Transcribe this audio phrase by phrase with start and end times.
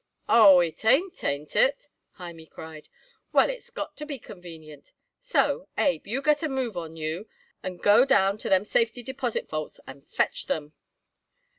[0.27, 2.89] "Oh, it ain't, ain't it?" Hymie cried.
[3.31, 7.29] "Well, it's got to be convenient; so, Abe, you get a move on you
[7.61, 10.73] and go down to them safety deposit vaults and fetch them."